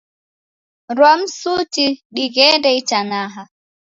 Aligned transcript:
Rwa 0.95 1.11
msuti 1.21 1.87
dighende 2.15 2.69
itanaha. 2.79 3.43